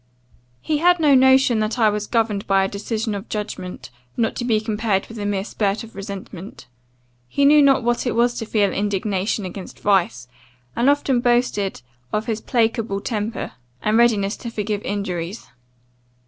"He 0.61 0.79
had 0.79 0.99
no 0.99 1.13
notion 1.13 1.59
that 1.59 1.77
I 1.77 1.87
was 1.91 2.07
governed 2.07 2.47
by 2.47 2.63
a 2.63 2.67
decision 2.67 3.13
of 3.13 3.29
judgment, 3.29 3.91
not 4.17 4.35
to 4.37 4.43
be 4.45 4.59
compared 4.59 5.05
with 5.05 5.19
a 5.19 5.27
mere 5.27 5.43
spurt 5.43 5.83
of 5.83 5.93
resentment. 5.95 6.65
He 7.27 7.45
knew 7.45 7.61
not 7.61 7.83
what 7.83 8.07
it 8.07 8.15
was 8.15 8.33
to 8.39 8.47
feel 8.47 8.71
indignation 8.73 9.45
against 9.45 9.77
vice, 9.79 10.27
and 10.75 10.89
often 10.89 11.19
boasted 11.19 11.83
of 12.11 12.25
his 12.25 12.41
placable 12.41 12.99
temper, 12.99 13.51
and 13.83 13.95
readiness 13.95 14.35
to 14.37 14.49
forgive 14.49 14.81
injuries. 14.81 15.45